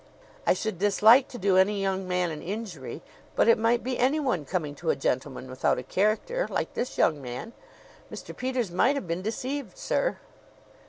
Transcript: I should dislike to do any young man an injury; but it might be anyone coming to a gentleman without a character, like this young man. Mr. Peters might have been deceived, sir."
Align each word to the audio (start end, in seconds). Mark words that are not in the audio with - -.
I 0.47 0.53
should 0.55 0.79
dislike 0.79 1.27
to 1.27 1.37
do 1.37 1.57
any 1.57 1.79
young 1.79 2.07
man 2.07 2.31
an 2.31 2.41
injury; 2.41 3.03
but 3.35 3.47
it 3.47 3.59
might 3.59 3.83
be 3.83 3.99
anyone 3.99 4.45
coming 4.45 4.73
to 4.77 4.89
a 4.89 4.95
gentleman 4.95 5.47
without 5.47 5.77
a 5.77 5.83
character, 5.83 6.47
like 6.49 6.73
this 6.73 6.97
young 6.97 7.21
man. 7.21 7.53
Mr. 8.11 8.35
Peters 8.35 8.71
might 8.71 8.95
have 8.95 9.07
been 9.07 9.21
deceived, 9.21 9.77
sir." 9.77 10.17